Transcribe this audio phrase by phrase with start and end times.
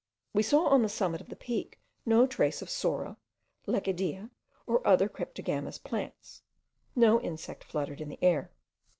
[0.33, 3.17] We saw on the summit of the Peak no trace of psora,
[3.67, 4.31] lecidea,
[4.65, 6.41] or other cryptogamous plants;
[6.95, 8.51] no insect fluttered in the air.